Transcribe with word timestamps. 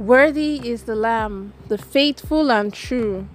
Worthy 0.00 0.66
is 0.66 0.84
the 0.84 0.94
Lamb, 0.94 1.52
the 1.68 1.76
faithful 1.76 2.50
and 2.50 2.72
true, 2.72 3.28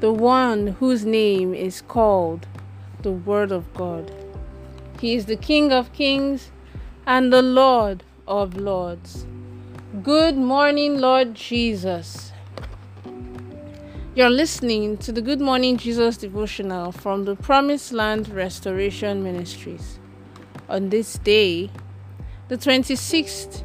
the 0.00 0.12
one 0.12 0.66
whose 0.78 1.06
name 1.06 1.54
is 1.54 1.80
called 1.80 2.46
the 3.00 3.12
Word 3.12 3.50
of 3.50 3.72
God. 3.72 4.12
He 5.00 5.14
is 5.14 5.24
the 5.24 5.38
King 5.38 5.72
of 5.72 5.94
kings 5.94 6.50
and 7.06 7.32
the 7.32 7.40
Lord 7.40 8.02
of 8.28 8.58
lords. 8.58 9.26
Good 10.02 10.36
morning, 10.36 10.98
Lord 11.00 11.34
Jesus. 11.34 12.30
You're 14.14 14.28
listening 14.28 14.98
to 14.98 15.12
the 15.12 15.22
Good 15.22 15.40
Morning 15.40 15.78
Jesus 15.78 16.18
devotional 16.18 16.92
from 16.92 17.24
the 17.24 17.36
Promised 17.36 17.92
Land 17.92 18.28
Restoration 18.28 19.24
Ministries. 19.24 19.98
On 20.68 20.90
this 20.90 21.16
day, 21.16 21.70
the 22.48 22.58
26th 22.58 23.62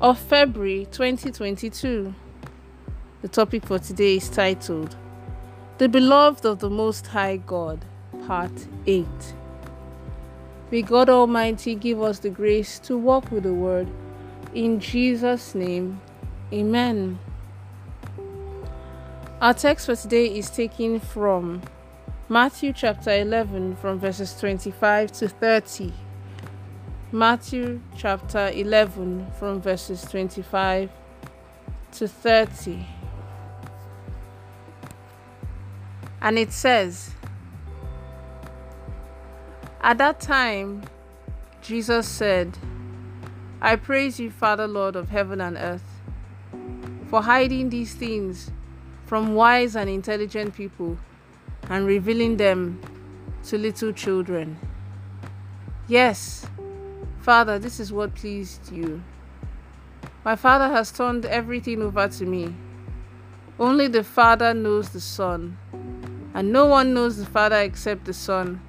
of 0.00 0.18
February 0.18 0.86
2022, 0.90 2.14
the 3.22 3.28
topic 3.28 3.64
for 3.64 3.78
today 3.78 4.16
is 4.16 4.28
titled 4.28 4.96
The 5.78 5.88
Beloved 5.88 6.44
of 6.44 6.58
the 6.58 6.68
Most 6.68 7.06
High 7.06 7.36
God, 7.36 7.84
Part 8.26 8.52
8. 8.86 9.06
May 10.70 10.82
God 10.82 11.08
Almighty 11.08 11.74
give 11.74 12.02
us 12.02 12.18
the 12.18 12.30
grace 12.30 12.78
to 12.80 12.98
walk 12.98 13.30
with 13.30 13.44
the 13.44 13.54
Word. 13.54 13.88
In 14.52 14.80
Jesus' 14.80 15.54
name, 15.54 16.00
Amen. 16.52 17.18
Our 19.40 19.54
text 19.54 19.86
for 19.86 19.96
today 19.96 20.26
is 20.26 20.50
taken 20.50 21.00
from 21.00 21.62
Matthew 22.28 22.72
chapter 22.72 23.12
11, 23.12 23.76
from 23.76 23.98
verses 23.98 24.34
25 24.38 25.12
to 25.12 25.28
30. 25.28 25.92
Matthew 27.14 27.80
chapter 27.96 28.50
11, 28.52 29.30
from 29.38 29.60
verses 29.60 30.02
25 30.02 30.90
to 31.92 32.08
30. 32.08 32.84
And 36.20 36.36
it 36.36 36.52
says, 36.52 37.14
At 39.80 39.98
that 39.98 40.18
time, 40.18 40.82
Jesus 41.62 42.08
said, 42.08 42.58
I 43.60 43.76
praise 43.76 44.18
you, 44.18 44.32
Father, 44.32 44.66
Lord 44.66 44.96
of 44.96 45.10
heaven 45.10 45.40
and 45.40 45.56
earth, 45.56 46.02
for 47.06 47.22
hiding 47.22 47.70
these 47.70 47.94
things 47.94 48.50
from 49.06 49.36
wise 49.36 49.76
and 49.76 49.88
intelligent 49.88 50.56
people 50.56 50.98
and 51.70 51.86
revealing 51.86 52.38
them 52.38 52.80
to 53.44 53.56
little 53.56 53.92
children. 53.92 54.58
Yes, 55.86 56.46
Father, 57.24 57.58
this 57.58 57.80
is 57.80 57.90
what 57.90 58.14
pleased 58.14 58.70
you. 58.70 59.02
My 60.26 60.36
Father 60.36 60.68
has 60.68 60.92
turned 60.92 61.24
everything 61.24 61.80
over 61.80 62.06
to 62.06 62.26
me. 62.26 62.54
Only 63.58 63.88
the 63.88 64.04
Father 64.04 64.52
knows 64.52 64.90
the 64.90 65.00
Son, 65.00 65.56
and 66.34 66.52
no 66.52 66.66
one 66.66 66.92
knows 66.92 67.16
the 67.16 67.24
Father 67.24 67.60
except 67.60 68.04
the 68.04 68.12
Son, 68.12 68.60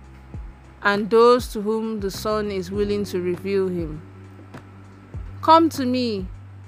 and 0.81 1.09
those 1.09 1.51
to 1.51 1.59
whom 1.63 1.99
the 1.99 2.09
Son 2.09 2.49
is 2.49 2.71
willing 2.71 3.03
to 3.03 3.19
reveal 3.19 3.67
him. 3.67 4.01
Come 5.41 5.67
to 5.71 5.85
me, 5.85 6.27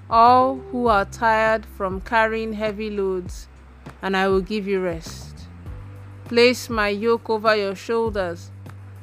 all 0.10 0.58
who 0.58 0.88
are 0.88 1.06
tired 1.06 1.66
from 1.66 2.02
carrying 2.02 2.52
heavy 2.52 2.90
loads 2.90 3.48
and 4.02 4.18
I 4.18 4.28
will 4.28 4.42
give 4.42 4.68
you 4.68 4.82
rest. 4.82 5.48
Place 6.26 6.70
my 6.70 6.90
yoke 6.90 7.30
over 7.30 7.56
your 7.56 7.76
shoulders 7.76 8.52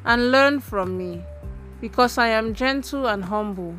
and 0.04 0.30
learn 0.30 0.60
from 0.60 0.98
me, 0.98 1.22
because 1.84 2.16
I 2.16 2.28
am 2.28 2.54
gentle 2.54 3.06
and 3.06 3.26
humble. 3.26 3.76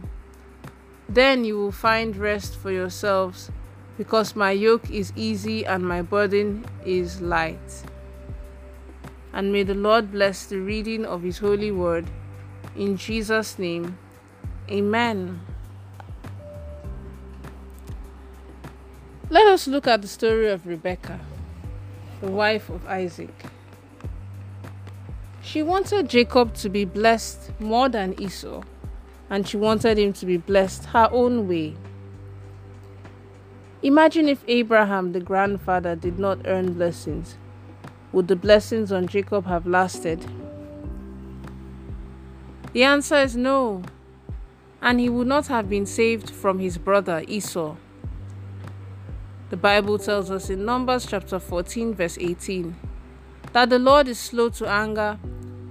Then 1.09 1.43
you 1.43 1.57
will 1.57 1.71
find 1.71 2.15
rest 2.15 2.55
for 2.55 2.69
yourselves, 2.69 3.49
because 3.97 4.35
my 4.35 4.51
yoke 4.51 4.91
is 4.91 5.11
easy 5.15 5.65
and 5.65 5.83
my 5.83 6.03
burden 6.03 6.67
is 6.85 7.19
light. 7.19 7.83
And 9.33 9.51
may 9.51 9.63
the 9.63 9.73
Lord 9.73 10.11
bless 10.11 10.45
the 10.45 10.59
reading 10.59 11.03
of 11.03 11.23
His 11.23 11.39
holy 11.39 11.71
word. 11.71 12.05
In 12.75 12.95
Jesus' 12.95 13.57
name, 13.57 13.97
Amen. 14.69 15.41
Let 19.31 19.47
us 19.47 19.67
look 19.67 19.87
at 19.87 20.03
the 20.03 20.07
story 20.07 20.51
of 20.51 20.67
Rebecca, 20.67 21.19
the 22.21 22.29
wife 22.29 22.69
of 22.69 22.85
Isaac. 22.85 23.33
She 25.45 25.61
wanted 25.61 26.09
Jacob 26.09 26.55
to 26.55 26.69
be 26.69 26.85
blessed 26.85 27.51
more 27.59 27.87
than 27.87 28.19
Esau, 28.19 28.63
and 29.29 29.47
she 29.47 29.57
wanted 29.57 29.99
him 29.99 30.11
to 30.13 30.25
be 30.25 30.37
blessed 30.37 30.85
her 30.85 31.07
own 31.11 31.47
way. 31.47 31.75
Imagine 33.83 34.27
if 34.27 34.43
Abraham, 34.47 35.11
the 35.11 35.19
grandfather, 35.19 35.95
did 35.95 36.17
not 36.17 36.39
earn 36.45 36.73
blessings. 36.73 37.37
Would 38.11 38.27
the 38.27 38.35
blessings 38.35 38.91
on 38.91 39.07
Jacob 39.07 39.45
have 39.45 39.67
lasted? 39.67 40.25
The 42.73 42.83
answer 42.83 43.17
is 43.17 43.35
no, 43.35 43.83
and 44.81 44.99
he 44.99 45.09
would 45.09 45.27
not 45.27 45.45
have 45.47 45.69
been 45.69 45.85
saved 45.85 46.31
from 46.31 46.57
his 46.57 46.79
brother 46.79 47.23
Esau. 47.27 47.75
The 49.51 49.57
Bible 49.57 49.99
tells 49.99 50.31
us 50.31 50.49
in 50.49 50.65
Numbers 50.65 51.05
chapter 51.05 51.37
14, 51.37 51.93
verse 51.93 52.17
18, 52.17 52.75
that 53.53 53.69
the 53.69 53.77
Lord 53.77 54.07
is 54.07 54.19
slow 54.19 54.49
to 54.49 54.67
anger, 54.67 55.19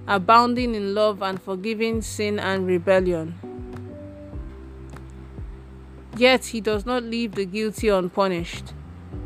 abounding 0.06 0.74
in 0.74 0.94
love, 0.94 1.22
and 1.22 1.40
forgiving 1.40 2.02
sin 2.02 2.38
and 2.38 2.66
rebellion. 2.66 3.34
Yet 6.16 6.46
he 6.46 6.60
does 6.60 6.86
not 6.86 7.02
leave 7.02 7.32
the 7.32 7.44
guilty 7.44 7.88
unpunished. 7.88 8.72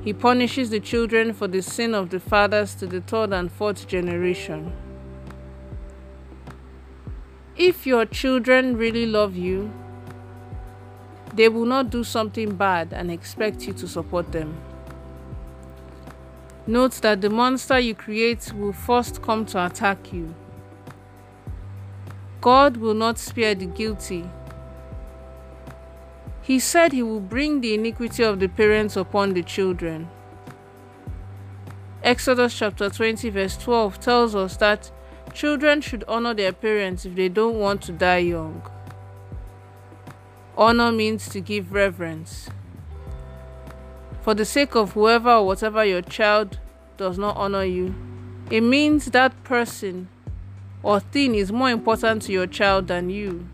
He 0.02 0.12
punishes 0.12 0.70
the 0.70 0.80
children 0.80 1.32
for 1.32 1.48
the 1.48 1.60
sin 1.60 1.94
of 1.94 2.10
the 2.10 2.20
fathers 2.20 2.74
to 2.76 2.86
the 2.86 3.00
third 3.00 3.32
and 3.32 3.50
fourth 3.50 3.86
generation. 3.86 4.72
If 7.56 7.86
your 7.86 8.06
children 8.06 8.76
really 8.76 9.04
love 9.04 9.36
you, 9.36 9.70
they 11.34 11.48
will 11.48 11.66
not 11.66 11.90
do 11.90 12.04
something 12.04 12.54
bad 12.54 12.92
and 12.92 13.10
expect 13.10 13.66
you 13.66 13.72
to 13.74 13.88
support 13.88 14.32
them. 14.32 14.56
Note 16.66 16.92
that 17.02 17.20
the 17.20 17.30
monster 17.30 17.78
you 17.78 17.94
create 17.94 18.52
will 18.54 18.72
first 18.72 19.22
come 19.22 19.44
to 19.46 19.66
attack 19.66 20.12
you. 20.12 20.34
God 22.40 22.76
will 22.76 22.94
not 22.94 23.18
spare 23.18 23.54
the 23.54 23.66
guilty. 23.66 24.28
He 26.40 26.58
said 26.58 26.92
he 26.92 27.02
will 27.02 27.20
bring 27.20 27.60
the 27.60 27.74
iniquity 27.74 28.22
of 28.22 28.40
the 28.40 28.48
parents 28.48 28.96
upon 28.96 29.34
the 29.34 29.42
children. 29.42 30.08
Exodus 32.02 32.56
chapter 32.56 32.88
20, 32.88 33.28
verse 33.30 33.56
12 33.56 34.00
tells 34.00 34.34
us 34.34 34.56
that 34.56 34.90
children 35.34 35.80
should 35.80 36.04
honor 36.06 36.32
their 36.32 36.52
parents 36.52 37.04
if 37.04 37.16
they 37.16 37.28
don't 37.28 37.58
want 37.58 37.82
to 37.82 37.92
die 37.92 38.18
young. 38.18 38.62
Honor 40.56 40.90
means 40.90 41.28
to 41.28 41.40
give 41.40 41.72
reverence. 41.72 42.48
For 44.22 44.34
the 44.34 44.44
sake 44.44 44.74
of 44.74 44.92
whoever 44.92 45.30
or 45.30 45.46
whatever 45.46 45.84
your 45.84 46.02
child 46.02 46.60
does 46.96 47.18
not 47.18 47.36
honor 47.36 47.64
you, 47.64 47.94
it 48.50 48.62
means 48.62 49.06
that 49.06 49.44
person 49.44 50.08
or 50.82 51.00
thing 51.00 51.34
is 51.34 51.52
more 51.52 51.70
important 51.70 52.22
to 52.22 52.32
your 52.32 52.46
child 52.46 52.88
than 52.88 53.10
you. 53.10 53.48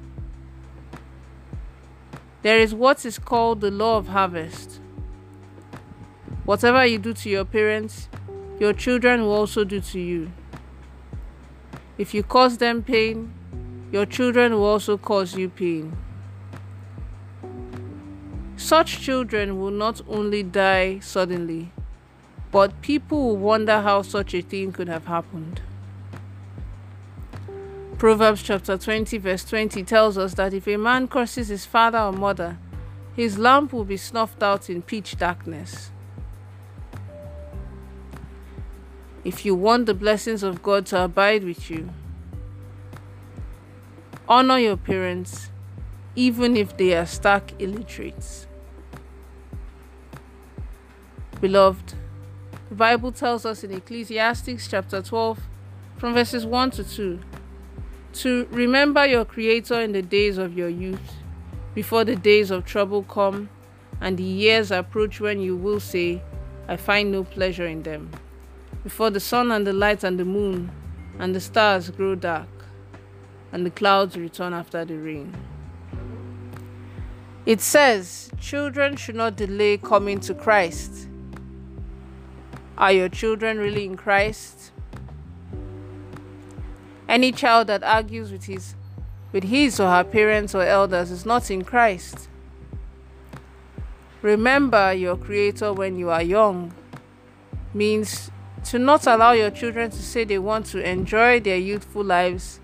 There 2.42 2.58
is 2.58 2.74
what 2.74 3.06
is 3.06 3.18
called 3.18 3.60
the 3.60 3.70
law 3.70 3.96
of 3.96 4.08
harvest. 4.08 4.80
Whatever 6.44 6.84
you 6.84 6.98
do 6.98 7.14
to 7.14 7.30
your 7.30 7.44
parents, 7.46 8.08
your 8.60 8.74
children 8.74 9.22
will 9.22 9.32
also 9.32 9.64
do 9.64 9.80
to 9.80 9.98
you. 9.98 10.30
If 11.96 12.12
you 12.12 12.22
cause 12.22 12.58
them 12.58 12.82
pain, 12.82 13.32
your 13.90 14.04
children 14.04 14.52
will 14.52 14.64
also 14.64 14.98
cause 14.98 15.36
you 15.36 15.48
pain. 15.48 15.96
Such 18.56 19.00
children 19.00 19.60
will 19.60 19.70
not 19.70 20.00
only 20.08 20.42
die 20.42 20.98
suddenly, 20.98 21.72
but 22.50 22.80
people 22.82 23.28
will 23.28 23.36
wonder 23.36 23.80
how 23.80 24.02
such 24.02 24.34
a 24.34 24.42
thing 24.42 24.72
could 24.72 24.88
have 24.88 25.06
happened. 25.06 25.60
Proverbs 28.04 28.42
chapter 28.42 28.76
20, 28.76 29.16
verse 29.16 29.46
20 29.46 29.82
tells 29.82 30.18
us 30.18 30.34
that 30.34 30.52
if 30.52 30.66
a 30.66 30.76
man 30.76 31.08
curses 31.08 31.48
his 31.48 31.64
father 31.64 31.98
or 31.98 32.12
mother, 32.12 32.58
his 33.16 33.38
lamp 33.38 33.72
will 33.72 33.86
be 33.86 33.96
snuffed 33.96 34.42
out 34.42 34.68
in 34.68 34.82
pitch 34.82 35.16
darkness. 35.16 35.90
If 39.24 39.46
you 39.46 39.54
want 39.54 39.86
the 39.86 39.94
blessings 39.94 40.42
of 40.42 40.62
God 40.62 40.84
to 40.88 41.04
abide 41.04 41.44
with 41.44 41.70
you, 41.70 41.88
honor 44.28 44.58
your 44.58 44.76
parents, 44.76 45.48
even 46.14 46.58
if 46.58 46.76
they 46.76 46.94
are 46.94 47.06
stark 47.06 47.58
illiterates. 47.58 48.46
Beloved, 51.40 51.94
the 52.68 52.74
Bible 52.74 53.12
tells 53.12 53.46
us 53.46 53.64
in 53.64 53.72
Ecclesiastes 53.72 54.68
chapter 54.68 55.00
12, 55.00 55.40
from 55.96 56.12
verses 56.12 56.44
1 56.44 56.70
to 56.72 56.84
2, 56.84 57.20
to 58.14 58.46
remember 58.50 59.04
your 59.06 59.24
Creator 59.24 59.80
in 59.80 59.92
the 59.92 60.02
days 60.02 60.38
of 60.38 60.56
your 60.56 60.68
youth, 60.68 61.16
before 61.74 62.04
the 62.04 62.16
days 62.16 62.50
of 62.50 62.64
trouble 62.64 63.02
come 63.02 63.48
and 64.00 64.16
the 64.16 64.22
years 64.22 64.70
approach 64.70 65.20
when 65.20 65.40
you 65.40 65.56
will 65.56 65.80
say, 65.80 66.22
I 66.68 66.76
find 66.76 67.10
no 67.10 67.24
pleasure 67.24 67.66
in 67.66 67.82
them. 67.82 68.10
Before 68.82 69.10
the 69.10 69.20
sun 69.20 69.50
and 69.50 69.66
the 69.66 69.72
light 69.72 70.04
and 70.04 70.18
the 70.18 70.24
moon 70.24 70.70
and 71.18 71.34
the 71.34 71.40
stars 71.40 71.90
grow 71.90 72.14
dark, 72.14 72.48
and 73.52 73.64
the 73.64 73.70
clouds 73.70 74.16
return 74.16 74.52
after 74.52 74.84
the 74.84 74.96
rain. 74.96 75.34
It 77.46 77.60
says, 77.60 78.30
Children 78.40 78.96
should 78.96 79.14
not 79.14 79.36
delay 79.36 79.76
coming 79.76 80.20
to 80.20 80.34
Christ. 80.34 81.08
Are 82.76 82.92
your 82.92 83.08
children 83.08 83.58
really 83.58 83.84
in 83.84 83.96
Christ? 83.96 84.72
Any 87.08 87.32
child 87.32 87.66
that 87.66 87.82
argues 87.82 88.32
with 88.32 88.44
his 88.44 88.74
with 89.32 89.44
his 89.44 89.80
or 89.80 89.90
her 89.90 90.04
parents 90.04 90.54
or 90.54 90.62
elders 90.62 91.10
is 91.10 91.26
not 91.26 91.50
in 91.50 91.64
Christ. 91.64 92.28
Remember 94.22 94.92
your 94.92 95.16
Creator 95.16 95.72
when 95.72 95.98
you 95.98 96.08
are 96.08 96.22
young 96.22 96.72
means 97.74 98.30
to 98.66 98.78
not 98.78 99.06
allow 99.06 99.32
your 99.32 99.50
children 99.50 99.90
to 99.90 100.00
say 100.00 100.24
they 100.24 100.38
want 100.38 100.66
to 100.66 100.88
enjoy 100.88 101.40
their 101.40 101.58
youthful 101.58 102.04
lives 102.04 102.60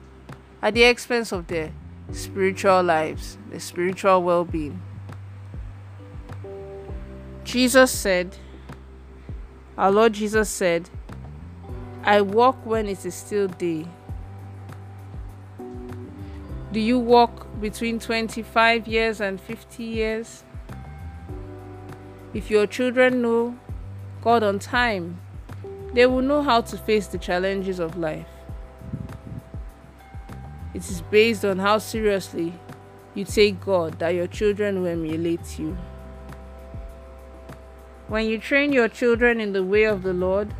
at 0.62 0.74
the 0.74 0.84
expense 0.84 1.32
of 1.32 1.48
their 1.48 1.72
spiritual 2.12 2.82
lives, 2.82 3.36
their 3.50 3.60
spiritual 3.60 4.22
well 4.22 4.44
being. 4.44 4.80
Jesus 7.44 7.90
said, 7.90 8.36
Our 9.76 9.90
Lord 9.90 10.12
Jesus 10.12 10.48
said, 10.48 10.88
I 12.04 12.20
walk 12.20 12.64
when 12.64 12.86
it 12.86 13.04
is 13.04 13.14
still 13.14 13.48
day. 13.48 13.86
Do 16.72 16.78
you 16.78 17.00
walk 17.00 17.48
between 17.60 17.98
25 17.98 18.86
years 18.86 19.20
and 19.20 19.40
50 19.40 19.82
years? 19.82 20.44
If 22.32 22.48
your 22.48 22.68
children 22.68 23.20
know 23.20 23.58
God 24.22 24.44
on 24.44 24.60
time, 24.60 25.20
they 25.94 26.06
will 26.06 26.22
know 26.22 26.42
how 26.42 26.60
to 26.60 26.76
face 26.76 27.08
the 27.08 27.18
challenges 27.18 27.80
of 27.80 27.96
life. 27.96 28.28
It 30.72 30.88
is 30.88 31.00
based 31.10 31.44
on 31.44 31.58
how 31.58 31.78
seriously 31.78 32.52
you 33.16 33.24
take 33.24 33.60
God 33.60 33.98
that 33.98 34.10
your 34.10 34.28
children 34.28 34.82
will 34.82 34.90
emulate 34.90 35.58
you. 35.58 35.76
When 38.06 38.26
you 38.26 38.38
train 38.38 38.72
your 38.72 38.88
children 38.88 39.40
in 39.40 39.52
the 39.52 39.64
way 39.64 39.84
of 39.84 40.04
the 40.04 40.12
Lord, 40.12 40.54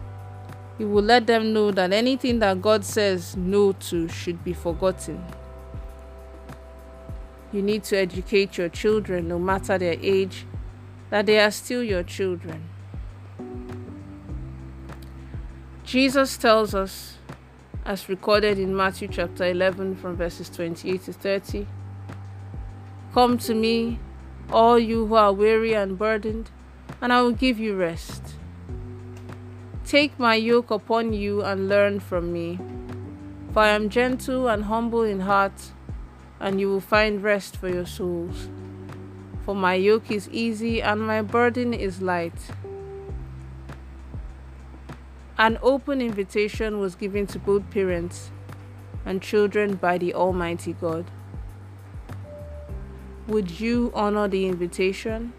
you 0.77 0.89
will 0.89 1.05
let 1.05 1.29
them 1.29 1.53
know 1.53 1.71
that 1.71 1.93
anything 1.93 2.41
that 2.41 2.61
God 2.61 2.85
says 2.85 3.37
no 3.37 3.71
to 3.73 4.09
should 4.09 4.43
be 4.43 4.53
forgotten. 4.53 5.25
You 7.53 7.63
need 7.63 7.85
to 7.85 7.97
educate 7.97 8.57
your 8.57 8.69
children, 8.69 9.29
no 9.29 9.39
matter 9.39 9.77
their 9.77 9.97
age, 10.01 10.47
that 11.11 11.27
they 11.27 11.41
are 11.41 11.51
still 11.51 11.83
your 11.83 12.03
children. 12.03 12.69
Jesus 15.85 16.37
tells 16.37 16.75
us, 16.75 17.17
as 17.85 18.09
recorded 18.09 18.59
in 18.59 18.77
Matthew 18.77 19.09
chapter 19.09 19.45
11, 19.45 19.97
from 19.97 20.17
verses 20.17 20.49
28 20.49 21.05
to 21.05 21.13
30 21.13 21.67
Come 23.13 23.39
to 23.39 23.55
me, 23.55 23.99
all 24.53 24.79
you 24.79 25.07
who 25.07 25.15
are 25.17 25.33
weary 25.33 25.75
and 25.75 25.99
burdened, 25.99 26.49
and 27.01 27.13
I 27.13 27.23
will 27.23 27.33
give 27.33 27.59
you 27.59 27.75
rest. 27.75 28.23
Take 29.85 30.17
my 30.17 30.37
yoke 30.37 30.71
upon 30.71 31.13
you 31.13 31.43
and 31.43 31.69
learn 31.69 31.99
from 31.99 32.33
me, 32.33 32.61
for 33.53 33.63
I 33.63 33.71
am 33.71 33.89
gentle 33.89 34.47
and 34.47 34.67
humble 34.67 35.03
in 35.03 35.21
heart, 35.21 35.73
and 36.41 36.59
you 36.59 36.69
will 36.69 36.81
find 36.81 37.23
rest 37.23 37.57
for 37.57 37.69
your 37.69 37.87
souls. 37.87 38.49
For 39.45 39.55
my 39.55 39.75
yoke 39.75 40.11
is 40.11 40.29
easy 40.31 40.81
and 40.81 41.01
my 41.01 41.23
burden 41.23 41.75
is 41.75 42.01
light. 42.01 42.51
An 45.39 45.59
open 45.63 46.01
invitation 46.01 46.81
was 46.81 46.95
given 46.95 47.27
to 47.29 47.39
both 47.39 47.71
parents 47.71 48.31
and 49.05 49.23
children 49.23 49.75
by 49.75 49.99
the 49.99 50.15
Almighty 50.15 50.73
God. 50.75 51.11
Would 53.27 53.61
you 53.61 53.93
honor 53.95 54.29
the 54.29 54.47
invitation? 54.47 55.33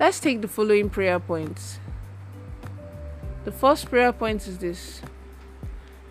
Let's 0.00 0.18
take 0.18 0.42
the 0.42 0.48
following 0.48 0.90
prayer 0.90 1.20
points. 1.20 1.78
The 3.44 3.52
first 3.52 3.88
prayer 3.90 4.12
point 4.12 4.46
is 4.48 4.58
this 4.58 5.02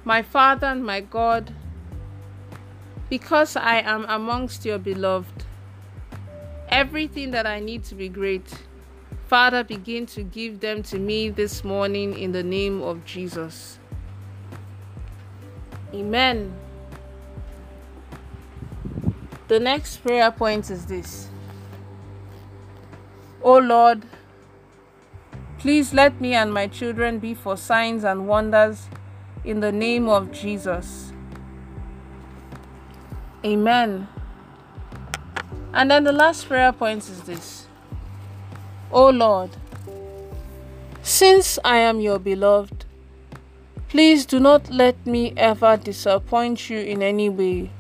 My 0.06 0.22
Father 0.22 0.68
and 0.68 0.84
my 0.84 1.00
God, 1.00 1.54
because 3.10 3.56
I 3.56 3.80
am 3.80 4.06
amongst 4.10 4.66
your 4.66 4.78
beloved, 4.78 5.46
everything 6.68 7.32
that 7.32 7.48
I 7.48 7.60
need 7.60 7.86
to 7.86 7.96
be 7.96 8.10
great, 8.10 8.52
Father, 9.28 9.64
begin 9.64 10.06
to 10.08 10.24
give 10.24 10.60
them 10.60 10.84
to 10.84 11.00
me 11.00 11.30
this 11.30 11.64
morning 11.64 12.18
in 12.18 12.34
the 12.34 12.44
name 12.44 12.82
of 12.82 13.06
Jesus. 13.06 13.80
Amen. 15.94 16.54
The 19.48 19.60
next 19.60 19.98
prayer 19.98 20.32
point 20.32 20.70
is 20.70 20.86
this 20.86 21.30
O 23.42 23.58
Lord, 23.58 24.04
please 25.60 25.94
let 25.94 26.20
me 26.20 26.34
and 26.34 26.54
my 26.54 26.68
children 26.68 27.20
be 27.20 27.34
for 27.34 27.56
signs 27.56 28.04
and 28.04 28.28
wonders 28.28 28.88
in 29.44 29.60
the 29.60 29.72
name 29.72 30.08
of 30.08 30.32
Jesus. 30.32 31.12
Amen. 33.46 34.08
And 35.74 35.92
then 35.92 36.04
the 36.04 36.14
last 36.14 36.48
prayer 36.48 36.72
point 36.72 37.10
is 37.10 37.22
this 37.24 37.68
O 38.92 39.10
Lord, 39.10 39.50
since 41.02 41.60
I 41.66 41.80
am 41.80 42.00
your 42.00 42.20
beloved, 42.20 42.86
please 43.90 44.26
do 44.26 44.40
not 44.40 44.70
let 44.70 45.06
me 45.06 45.34
ever 45.36 45.76
disappoint 45.78 46.70
you 46.70 46.78
in 46.78 47.02
any 47.02 47.28
way, 47.28 47.72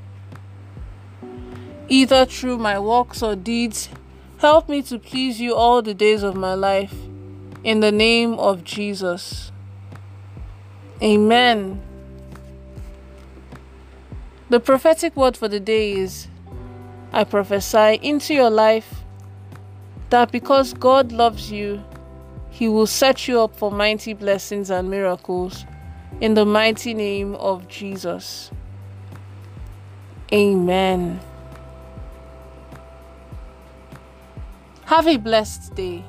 either 1.88 2.26
through 2.26 2.58
my 2.58 2.78
works 2.78 3.24
or 3.24 3.36
deeds. 3.36 3.90
Help 4.40 4.68
me 4.68 4.82
to 4.82 5.00
please 5.00 5.40
you 5.40 5.56
all 5.56 5.82
the 5.82 5.94
days 5.94 6.22
of 6.22 6.36
my 6.36 6.54
life. 6.54 6.94
In 7.64 7.80
the 7.80 7.94
name 7.94 8.34
of 8.34 8.66
Jesus. 8.66 9.53
Amen. 11.04 11.82
The 14.50 14.62
prophetic 14.62 15.18
word 15.18 15.36
for 15.36 15.50
the 15.50 15.60
day 15.60 15.92
is 15.92 16.28
I 17.12 17.26
prophesy 17.26 18.00
into 18.02 18.34
your 18.34 18.50
life 18.50 19.04
that 20.12 20.32
because 20.32 20.74
God 20.74 21.12
loves 21.12 21.52
you, 21.52 21.84
He 22.50 22.70
will 22.70 22.88
set 22.88 23.28
you 23.28 23.42
up 23.42 23.56
for 23.56 23.70
mighty 23.70 24.14
blessings 24.14 24.70
and 24.70 24.90
miracles 24.90 25.66
in 26.22 26.36
the 26.36 26.46
mighty 26.46 26.94
name 26.94 27.36
of 27.36 27.68
Jesus. 27.68 28.50
Amen. 30.32 31.20
Have 34.86 35.08
a 35.08 35.18
blessed 35.18 35.76
day. 35.76 36.06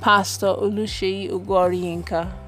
Pastor 0.00 0.48
Oluseyi 0.48 1.30
Ogoriinka. 1.30 2.43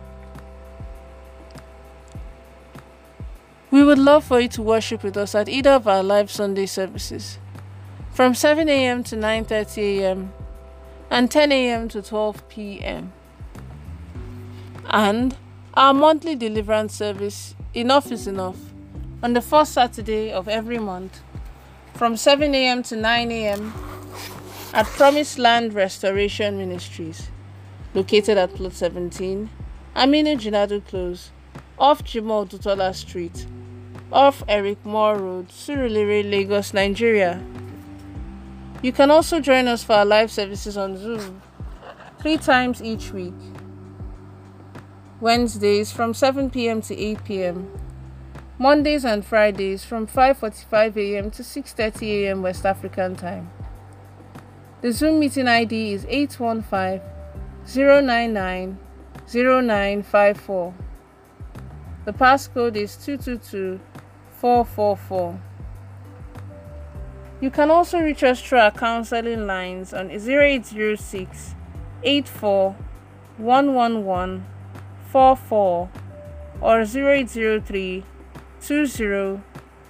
Would 3.97 4.05
love 4.05 4.25
for 4.25 4.41
you 4.41 4.49
to 4.49 4.61
worship 4.61 5.03
with 5.03 5.17
us 5.17 5.35
at 5.35 5.49
either 5.49 5.71
of 5.71 5.89
our 5.89 6.03
live 6.03 6.31
Sunday 6.31 6.67
services 6.67 7.39
from 8.11 8.35
7 8.35 8.69
a.m. 8.69 9.03
to 9.03 9.17
9:30 9.17 9.79
a.m. 10.01 10.33
and 11.11 11.31
10 11.31 11.51
a.m. 11.51 11.89
to 11.89 12.03
12 12.03 12.47
p.m. 12.51 13.11
And 14.91 15.35
our 15.73 15.95
monthly 15.95 16.37
deliverance 16.37 16.95
service 16.95 17.55
Enough 17.73 18.13
is 18.13 18.27
Enough 18.27 18.59
on 19.23 19.33
the 19.33 19.41
first 19.41 19.73
Saturday 19.73 20.31
of 20.31 20.47
every 20.47 20.79
month 20.79 21.23
from 21.95 22.19
7 22.19 22.55
a.m. 22.55 22.83
to 22.83 22.97
9 22.97 23.33
a.m. 23.33 23.73
at 24.75 24.85
Promised 24.99 25.39
Land 25.39 25.73
Restoration 25.73 26.59
Ministries 26.59 27.31
located 27.95 28.37
at 28.37 28.55
plot 28.55 28.75
17 28.75 29.49
Aminu 29.95 30.37
Jinadu 30.39 30.85
Close 30.87 31.31
off 31.79 32.05
Jimoh 32.05 32.47
Dutola 32.47 32.95
Street 32.95 33.47
off 34.13 34.43
Eric 34.49 34.85
Moore 34.85 35.19
Road, 35.19 35.49
Surulere, 35.49 36.29
Lagos, 36.31 36.73
Nigeria. 36.73 37.43
You 38.83 38.93
can 38.93 39.11
also 39.11 39.41
join 39.41 39.69
us 39.69 39.83
for 39.83 39.95
our 39.95 40.05
live 40.05 40.31
services 40.31 40.77
on 40.77 40.97
Zoom 40.97 41.43
three 42.21 42.37
times 42.37 42.83
each 42.83 43.13
week. 43.13 43.35
Wednesdays 45.21 45.93
from 45.93 46.13
7 46.13 46.51
p.m. 46.51 46.83
to 46.83 46.97
8 46.97 47.25
p.m. 47.25 47.71
Mondays 48.59 49.05
and 49.05 49.25
Fridays 49.25 49.85
from 49.85 50.07
5:45 50.07 50.97
a.m. 50.97 51.31
to 51.31 51.43
6:30 51.43 52.03
a.m. 52.25 52.43
West 52.43 52.65
African 52.65 53.17
time. 53.17 53.51
The 54.83 54.93
Zoom 54.93 55.21
meeting 55.21 55.49
ID 55.49 55.93
is 55.93 56.07
815 56.09 57.01
099 57.67 58.79
0954. 59.27 60.75
The 62.05 62.13
passcode 62.13 62.77
is 62.77 62.97
222 62.97 63.81
444. 64.37 65.41
You 67.41 67.51
can 67.51 67.71
also 67.71 67.99
reach 68.01 68.23
us 68.23 68.41
through 68.41 68.59
our 68.59 68.71
counseling 68.71 69.47
lines 69.47 69.93
on 69.93 70.11
0806 70.11 71.55
84 72.03 72.77
111 73.37 74.47
44 75.11 75.91
or 76.61 76.81
0803 76.81 78.05
20 78.67 79.41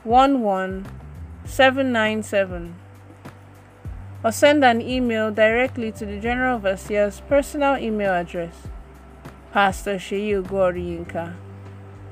11 0.04 0.86
797 1.44 2.74
or 4.24 4.32
send 4.32 4.64
an 4.64 4.80
email 4.82 5.30
directly 5.30 5.92
to 5.92 6.04
the 6.04 6.18
General 6.18 6.56
Overseer's 6.56 7.20
personal 7.28 7.76
email 7.78 8.12
address, 8.12 8.66
Pastor 9.52 9.96
Sheyi 9.96 10.32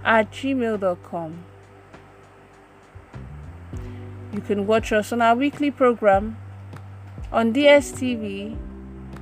at 0.05 0.31
gmail.com. 0.31 1.45
You 4.35 4.41
can 4.41 4.67
watch 4.67 4.93
us 4.93 5.12
on 5.12 5.23
our 5.23 5.37
weekly 5.37 5.71
program 5.71 6.37
on 7.31 7.55
DSTV, 7.55 8.59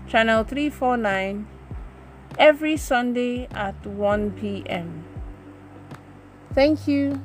channel 0.09 0.43
349, 0.43 1.47
every 2.39 2.79
Sunday 2.79 3.47
at 3.53 3.87
1 3.87 4.31
p.m. 4.31 5.05
Thank 6.55 6.89
you. 6.89 7.21